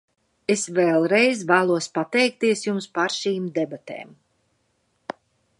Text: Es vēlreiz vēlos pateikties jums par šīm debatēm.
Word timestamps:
Es 0.53 0.61
vēlreiz 0.79 1.43
vēlos 1.51 1.89
pateikties 1.99 2.65
jums 2.69 2.91
par 2.99 3.15
šīm 3.19 3.47
debatēm. 3.59 4.19